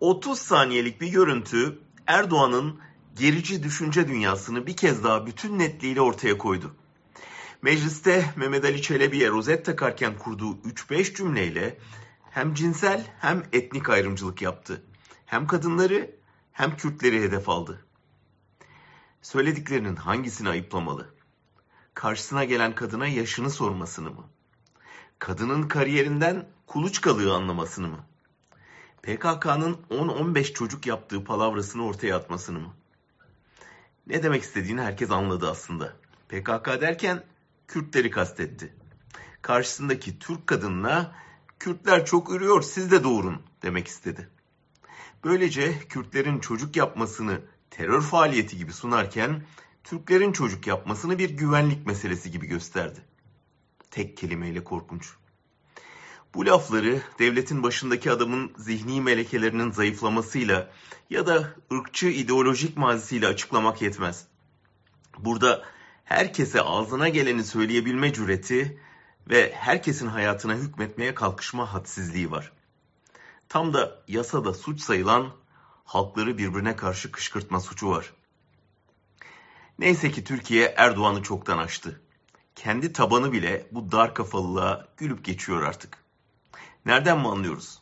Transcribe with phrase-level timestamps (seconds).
[0.00, 2.80] 30 saniyelik bir görüntü Erdoğan'ın
[3.18, 6.74] gerici düşünce dünyasını bir kez daha bütün netliğiyle ortaya koydu.
[7.62, 11.78] Mecliste Mehmet Ali Çelebi'ye rozet takarken kurduğu 3-5 cümleyle
[12.30, 14.82] hem cinsel hem etnik ayrımcılık yaptı.
[15.26, 16.10] Hem kadınları
[16.52, 17.84] hem Kürtleri hedef aldı.
[19.22, 21.14] Söylediklerinin hangisini ayıplamalı?
[21.94, 24.24] Karşısına gelen kadına yaşını sormasını mı?
[25.18, 28.06] Kadının kariyerinden kuluçkalığı anlamasını mı?
[29.06, 32.74] PKK'nın 10-15 çocuk yaptığı palavrasını ortaya atmasını mı?
[34.06, 35.96] Ne demek istediğini herkes anladı aslında.
[36.28, 37.24] PKK derken
[37.68, 38.74] Kürtleri kastetti.
[39.42, 41.14] Karşısındaki Türk kadınına
[41.58, 44.28] Kürtler çok ürüyor siz de doğurun demek istedi.
[45.24, 49.42] Böylece Kürtlerin çocuk yapmasını terör faaliyeti gibi sunarken
[49.84, 53.00] Türklerin çocuk yapmasını bir güvenlik meselesi gibi gösterdi.
[53.90, 55.16] Tek kelimeyle korkunç.
[56.36, 60.70] Bu lafları devletin başındaki adamın zihni melekelerinin zayıflamasıyla
[61.10, 64.26] ya da ırkçı ideolojik mazisiyle açıklamak yetmez.
[65.18, 65.64] Burada
[66.04, 68.80] herkese ağzına geleni söyleyebilme cüreti
[69.30, 72.52] ve herkesin hayatına hükmetmeye kalkışma hadsizliği var.
[73.48, 75.30] Tam da yasada suç sayılan
[75.84, 78.12] halkları birbirine karşı kışkırtma suçu var.
[79.78, 82.00] Neyse ki Türkiye Erdoğan'ı çoktan aştı.
[82.54, 86.05] Kendi tabanı bile bu dar kafalılığa gülüp geçiyor artık.
[86.86, 87.78] Nereden mi anlıyoruz?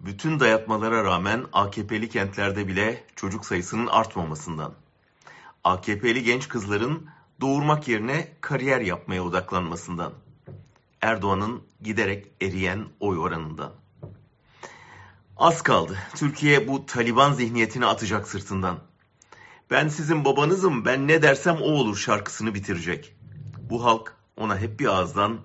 [0.00, 4.74] Bütün dayatmalara rağmen AKP'li kentlerde bile çocuk sayısının artmamasından.
[5.64, 7.06] AKP'li genç kızların
[7.40, 10.12] doğurmak yerine kariyer yapmaya odaklanmasından.
[11.00, 13.72] Erdoğan'ın giderek eriyen oy oranından.
[15.36, 15.98] Az kaldı.
[16.14, 18.78] Türkiye bu Taliban zihniyetini atacak sırtından.
[19.70, 23.16] Ben sizin babanızım, ben ne dersem o olur şarkısını bitirecek.
[23.70, 25.38] Bu halk ona hep bir ağızdan,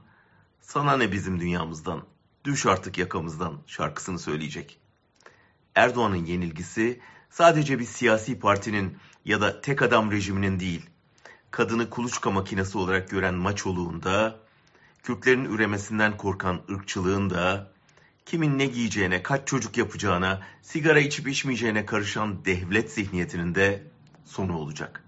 [0.62, 2.04] sana ne bizim dünyamızdan,
[2.44, 4.80] düş artık yakamızdan şarkısını söyleyecek.
[5.76, 10.90] Erdoğan'ın yenilgisi sadece bir siyasi partinin ya da tek adam rejiminin değil,
[11.52, 14.44] kadını kuluçka makinesi olarak gören maçoluğunda,
[15.04, 17.72] Kürtlerin üremesinden korkan ırkçılığın da,
[18.26, 23.84] kimin ne giyeceğine, kaç çocuk yapacağına, sigara içip içmeyeceğine karışan devlet zihniyetinin de
[24.26, 25.04] sonu olacak.